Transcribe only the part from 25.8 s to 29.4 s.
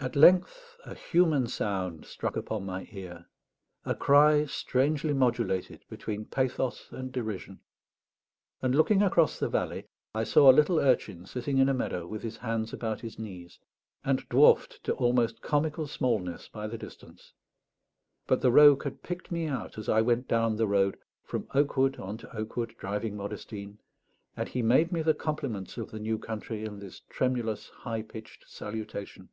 the new country in this tremulous high pitched salutation.